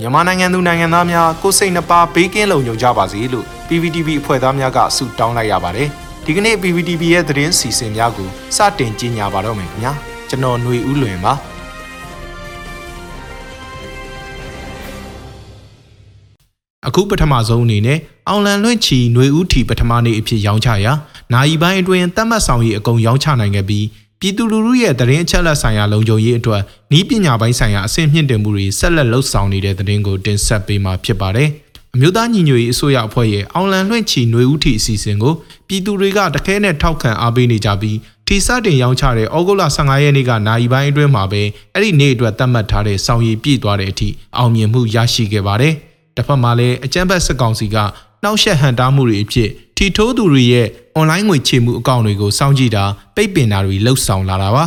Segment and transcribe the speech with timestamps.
[0.00, 5.88] မြန်မာနိုင်ငံသူနိုင်ငံသားများကိုယ်စိတ်နှပါဘေးကင်းလုံခြုံကြပါစေလို့ PPTV အဖွဲ့သားများကဆုတောင်းလိုက်ရပါတယ်
[6.26, 9.92] ဒီကနေ့ PPTV ရဲ့သတင်းစီစဉ်များကိုစတင်ကြီးညာပါတော့မယ်ခင်ဗျာ
[10.28, 11.34] ကျွန်တော်ຫນွေဦးလွင်ပါ
[16.86, 17.98] အခုပထမဆုံးအနေနဲ့
[18.28, 20.92] အောင်လန်လွင့်ချီຫນွေဦးထီပထမနေ့အဖြစ်ရောင်းချရာ
[21.32, 23.84] နိုင်ပိုင်းအတွင်းတတ်မှတ်ဆောင်ရည်အကုန်ရောင်းချနိုင်ခဲ့ပြီး
[24.25, 26.61] ပြည်သူလူထုရဲ့သတင်းအချက်အလက်ဆိုင်ရာလုံခြုံရေးအတွက်
[26.97, 31.49] ဤပညာပိုင်းဆိုင်ရာအဆင့်မြင့်တင်မှုတွေဆက်လက်လှုပ်ဆောင်နေတဲ့သတင်းကိုတင်ဆက်ပေးမှာဖြစ်ပါတယ်။
[31.95, 35.33] အမျိုးသားညီညွတ်ရေးအစိုးရအဖွဲ့ရဲ့အောင်လန်လွင့်ချီຫນွေဦးထီအစီအစဉ်ကို
[35.67, 41.41] ပြည်သူတွေကတခဲနဲ့ထောက်ခံအားပေးနေကြပြီးထီစတင်ရောင်းချတဲ့ဩဂုတ်လ15ရက်နေ့ကနိုင်ပိုင်းအတွင်းမှာပဲ
[41.73, 45.73] အဲ့ဒီနေ့အတွက်သတ်မှတ်ထားတဲ့ဆောင်ရည်ပြည့်သွားတဲ့အထိအောင်မြင်မှုရရှိခဲ့ပါတယ်။
[46.15, 47.77] တစ်ဖက်မှာလည်းအကြမ်းဖက်စစ်ကောင်စီက
[48.24, 52.84] နှောက်ယှက်ဟန်တားမှုတွေအဖြစ်ထီထိုးသူတွေရဲ့အွန်လိုင်းငွေချေမှုအကောင့်တွေကိုစောင့်ကြည့်တာ
[53.16, 54.64] ပိတ်ပင်တာတွေလှုပ်ဆောင်လာတာပါ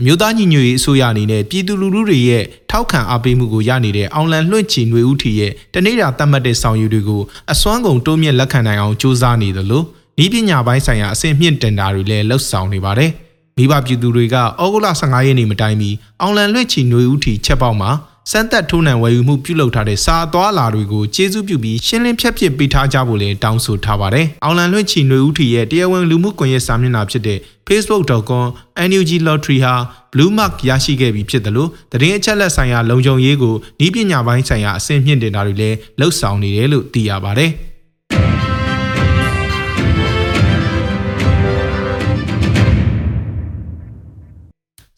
[0.00, 9.82] အမျိုးသားညီညွတ်ရေးအစိုးရအနေနဲ့ပြည်သူလူထုတွေရဲ့ထောက်ခံအားပေးမှုကိုရနေတဲ့အောင်လန်လွှင့်ချီຫນွေဦးထီရဲ့တနေ့တာသတ်မှတ်တဲ့ဆောင်ရွက်တွေကိုအစွမ်းကုန်တိုးမြင့်လက်ခံနိုင်အောင်စူးစမ်းနေသလို
[10.24, 13.10] ဤပညာပိုင်းဆိုင်ရာအဆင့်မြင့်တင်တာတွေလည်းလှုပ်ဆောင်နေပါတယ်
[13.56, 15.90] မိဘပြည်သူတွေကဩဂုတ်လ15ရက်နေ့မတိုင်မီ
[16.20, 17.90] အောင်လန်လွှင့်ချီຫນွေဦးထီချက်ပေါက်မှာ
[18.31, 28.45] စမ်းသက်ထိုးနှံဝယ်ယူမှုပြုလုပ်ထားတဲ့စာအသွားလာတွေကိုကျေးဇူးပြုပြီးရှင်းလင်းဖြတ်ပစ်ပေးထားကြဖို့လည်းတောင်းဆိုထားပါတယ်။အောင်လန်လွင့်ချီຫນွေဦးထီရဲ့တရားဝင်လူမှုကွန်ရက်စာမျက်နှာဖြစ်တဲ့ facebook.com
[28.89, 29.73] NUG Lottery ဟာ
[30.13, 37.51] Blue Mark ရရှိခဲ့ပြီးဖြစ်တယ်လို့သတင်းအချက်လက်ဆိုင်ရာလုံခြုံရေးကိုဤပညာပိုင်းဆိုင်ရာအဆင့်မြင့်တင်တာတွေလည်းလှုပ်ဆောင်နေတယ်လို့သိရပါတယ်။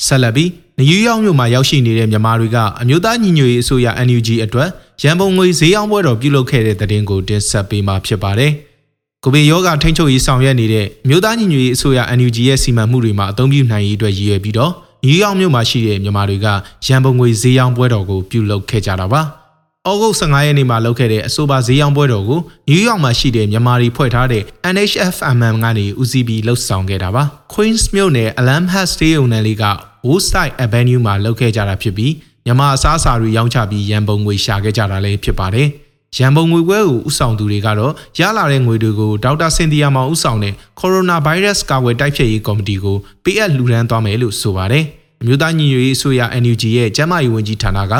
[0.07, 4.69] ဆက်လက်ပြီး နယူးယောက်မြို့မှာရောက်ရှိနေတဲ့မြန်မာတွေကအမျိုးသားညီညွတ်ရေးအစိုးရ NUG အတွက်
[5.01, 8.51] ရန်ပုံငွေဈေးအောင်ပွဲတော်ပြုလုပ်ခဲ့တဲ့တဲ့တင်ကိုတင်ဆက်ပေးမှာဖြစ်ပါတယ်။
[9.23, 14.71] ကိုဗစ်ရောဂါထိန်းချုပ်ရေးဆောင်ရွက်နေတဲ့အမျိုးသားညီညွတ်ရေးအစိုးရ NUG ရဲ့စီမံမှုတွေမှာအသုံးပြုနိုင်ရေးအတွက်ရည်ရွယ်ပြီးတော့
[15.03, 16.47] နယူးယောက်မြို့မှာရှိတဲ့မြန်မာတွေက
[16.85, 19.23] ရန်ပုံငွေဈေးအောင်ပွဲတော်ကိုပြုလုပ်ခဲ့ကြတာပါ။။
[19.89, 22.39] ဩဂုတ်15ရက်နေ့မှာလုပ်ခဲ့တဲ့အဆိုပါဈေးရောင်းပွဲတော်ကို
[22.69, 27.23] နယူးယောက်မှာရှိတဲ့မြန်မာတွေဖွဲ့ထားတဲ့ NHFMM ကနေဦးစီးပြီးလှုပ်ဆောင်ခဲ့တာပါ။
[27.53, 29.63] Queens မြို့နယ် Alamhurst Stadium နယ်လေးက
[30.07, 32.13] Woodside Avenue မှာလုပ်ခဲ့ကြတာဖြစ်ပြီး
[32.45, 35.67] မြန်မာအစားအစာတွေရောင်းချပြီးရန်ပုံငွေရှာခဲ့ကြတာလည်းဖြစ်ပါတယ်။
[36.17, 44.83] ရန်ပုံငွေပွဲကိုဥဆောင်သူတွေကတော့ရလာတဲ့ငွေတွေကိုဒေါက်တာစင်တီယာမောင်ဥဆောင်တဲ့ကိုရိုနာဗိုင်းရပ်စ်ကာကွယ်တိုက်ဖျက်ရေးကော်မတီကိုပေးအပ်လှူဒန်းသွားမယ်လို့ဆိုပါတယ်။
[45.21, 47.93] အမျိုးသားညီညွတ်ရေးအစိုးရ NUG ရဲ့ကျန်းမာရေးဝန်ကြီးဌာနက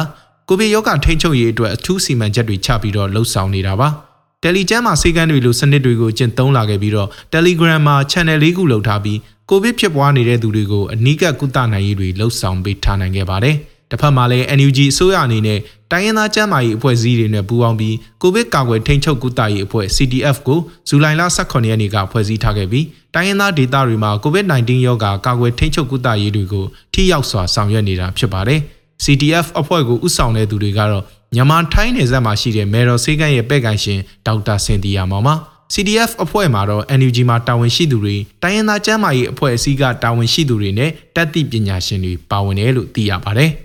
[0.47, 3.89] ကိုဗစ်ရောဂါထိန်းချုပ်ရေးအတွက်အထူးစီမံချက်တွေချပြီးတော့လှုပ်ဆောင်နေတာပါ။
[4.43, 9.19] Telegram မှာစေကန်းတွေလိုစနစ်တွေကိုကျင့်သုံးလာခဲ့ပြီးတော့ Telegram မှာ channel လေးခုလုပ်ထားပြီး
[9.49, 13.55] ကိုဗစ်ဖြစ်ပွားနေတဲ့သူတွေကိုအနီးကပ်ကုသနိုင်ရေးတွေလှုပ်ဆောင်ပေးထားနိုင်ခဲ့ပါတယ်။
[13.91, 15.59] တစ်ဖက်မှာလည်း NUG အစိုးရအနေနဲ့
[15.91, 20.59] တိုင်းရင်းသားကျန်းမာရေးအဖွဲ့အစည်းတွေနဲ့ပူးပေါင်းပြီးကိုဗစ်ကာကွယ်ထိန်းချုပ်ကုသရေးအဖွဲ့ CDF ကို
[20.89, 28.59] ဇူလိုင်လ18ရက်နေ့ကဖွဲ့စည်းထားခဲ့ပြီးတိုင်းရင်းသားဒေသတွေမှာ COVID-19 ရောဂါကာကွယ်ထိန်းချုပ်ကုသရေးတွေကိုထိရောက်စွာဆောင်ရွက်နေတာဖြစ်ပါတယ်။
[29.03, 31.03] CTF အဖွဲ့ကိုဥဆောင်တဲ့သူတွေကတော့
[31.35, 35.35] မြန်မာထိုင်းနယ်စပ်မှာရှိတဲ့မေတော်ဆေးကန်းရဲ့ပဲ့ကန်ရှင်ဒေါက်တာစင်တီယာမောင်ပါ
[35.73, 43.51] CDF အဖွဲ့မှာတော့ NUG မှာတာဝန်ရှိသူတွေတိုင်းရင်းသားကျန်းမာရေးအဖွဲ့အစည်းကတာဝန်ရှိသူတွေနဲ့တက်သည့်ပညာရှင်တွေပါဝင်တယ်လို့သိရပါတယ်။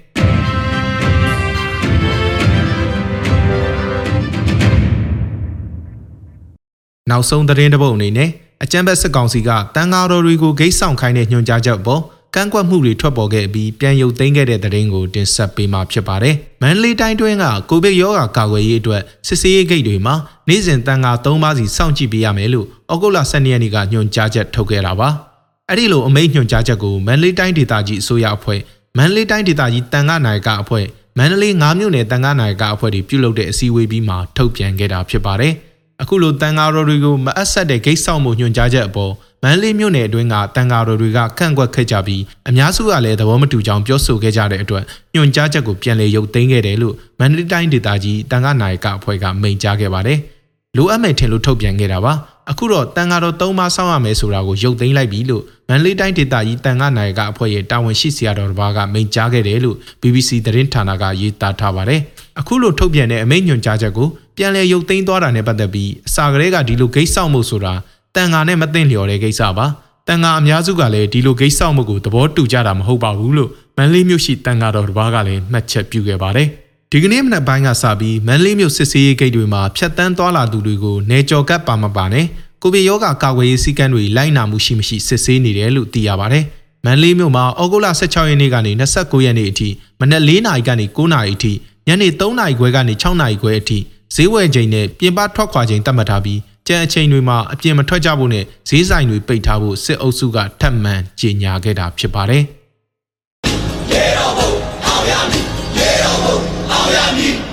[7.11, 8.31] နောက်ဆုံးသတင်းတစ်ပုဒ်အနေနဲ့
[8.65, 12.03] အကြံဘက်စစ်ကောင်စီကတန်ဃာတော်တွေကိုဂိတ်ဆောင်ခိုင်းတဲ့ညွှန်ကြားချက်ပေါ်
[12.35, 20.15] ကန့်ကွက်မှုတွေထွက်ပေါ်ခဲ့ပြီးပြန်ရုပ်သိမ်းခဲ့တဲ့သတင်းကိုတင်ဆက်ပေးမှာဖြစ်ပါတယ်။မန္တလေးတိုင်းတွင်းကကိုဗစ်ရောဂါကာကွယ်ရေးအတွက်စစ်ဆေးရေးဂိတ်တွေမှာ
[20.49, 25.09] နေ့စဉ်တန်ခါ၃ပါးစီစောင့်ကြည့်ပေးရမယ်လို့ဩဂုတ်လ12ရက်နေ့ကညွှန်ကြားချက်ထုတ်ခဲ့တာပါ။
[25.69, 28.61] အဲ့ဒီလိုအမိန့်ညွှန်ကြားချက်ကိုမန္တလေးတိုင်းဒေသကြီးအစိုးရအဖွဲ့
[28.97, 30.87] မန္တလေးတိုင်းဒေသကြီးတန်ခါနိုင်ကအဖွဲ့
[31.19, 35.55] မန္တလေး9မြို့နယ်တန်ခါနိုင်ကအဖွဲ့တွေပြုလုပ်တဲ့အစည်းအဝေးပြီးမှထုတ်ပြန်ခဲ့တာဖြစ်ပါတယ်။
[36.03, 39.13] အခုလိုတန်ခါတော်တွေကိုမအပ်ဆက်တဲ့ဂိတ်ဆောင်မှုညွှန်ကြားချက်အပေါ်
[39.43, 44.85] မန္တလေးမြို့နယ်အတွင်းကတန်ဃာတော်တွေကကန့်ကွက်ခဲ့ကြပြီးအများစုကလည်းသဘောမတူကြောင်းပြောဆိုခဲ့ကြတဲ့အတွက်
[45.15, 50.19] ညွှန်ကြားချက်ကိုပြန်လည်ရုပ်သိမ်းခဲ့တယ်လို့မန္တလေးတိုင်းဒေသကြီးတန်ဃာနာယကအဖွဲ့ကမိန့်ကြားခဲ့ပါတယ်။
[50.77, 52.13] လိုအပ်မယ်ထင်လို့ထုတ်ပြန်ခဲ့တာပါ။
[52.51, 62.01] အခုတော့တန်ဃာတော်၃ပါးစောင့်ရမယ်ဆိုတာကိုရုပ်သိမ်းလိုက်ပြီလို့မန္တလေးတိုင်းဒေသကြီးတန်ဃာနာယကအဖွဲ့ရဲ့တာဝန်ရှိဆရာတော်တစ်ပါးကမိန့်ကြားခဲ့တယ်လို့ BBC သတင်းဌာနကရေးသားထားပါတယ်။
[62.41, 64.09] အခုလိုထုတ်ပြန်တဲ့အမိန့်ညွှန်ကြားချက်ကို
[64.43, 67.75] ပြန်လည်ရုပ်သိမ်းသွားတာနဲ့ပတ်သက်ပြီးအစာကလေးကဒီလိုဂိတ်ဆောက်မှုဆိုတာ
[68.15, 69.67] တန်ဃာနဲ့မသိလျော်တဲ့ကိစ္စပါ
[70.09, 76.49] တန်ဃာအများစုကလည်းဒီလိုဂိတ်ဆောက်မှုကိုသဘောတူကြတာမဟုတ်ပါဘူးလို့မန်လေးမြို့ရှိတန်ဃာတော်တစ်ပါးကလည်းမှတ်ချက်ပြုခဲ့ပါတယ်
[76.91, 82.27] ဒီကနေ့မနက်ပိုင်းကစပြီးမန်လေးမြို့စစ်ဆေးရေးဂိတ်တွေမှာဖြတ်တန်းသွားလာသူတွေကိုနေကြော်ကပ်ပါမပါနဲ့
[82.63, 86.45] ကိုဗစ်ရောဂါကာကွယ်ရေးစည်းကမ်းတွေလိုက်နာမှုရှိမရှိစစ်ဆေးနေတယ်လို့သိရပါတယ်
[86.85, 89.69] မန်လေးမြို့မှာဩဂုတ်လ16ရက်နေ့ကနေ29ရက်နေ့အထိ
[90.01, 91.53] မနက်4နာရီကနေ9နာရီအထိ
[91.87, 93.79] ညနေ3နာရီခွဲကနေ6နာရီခွဲအထိ
[94.15, 102.43] ဈေးဝယ်ချိန်နဲ့ပြင်ပထွက်ခွာချိန်သတ်မှတ်ထားပြီးကြံအချိန်တွေမှာအပြင်မထွက်ကြဖို့နဲ့ဈေးဆိုင်တွေပိတ်ထားဖို့စစ်အုပ်စုကထပ်မံကြေညာခဲ့တာဖြစ်ပါတယ်။
[103.93, 104.51] ရေတော်ဘုံ
[104.87, 105.45] အောင်ရမည်
[105.79, 106.37] ရေတော်ဘုံ
[106.73, 107.50] အောင်ရမည်